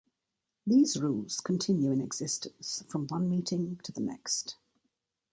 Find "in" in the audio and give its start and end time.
1.91-2.01